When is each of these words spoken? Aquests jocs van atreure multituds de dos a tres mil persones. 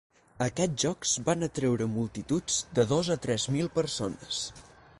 Aquests 0.43 0.83
jocs 0.85 1.11
van 1.27 1.47
atreure 1.49 1.87
multituds 1.97 2.57
de 2.79 2.87
dos 2.93 3.11
a 3.17 3.19
tres 3.27 3.47
mil 3.57 3.73
persones. 3.77 4.41